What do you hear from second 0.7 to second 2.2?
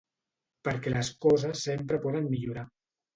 les coses sempre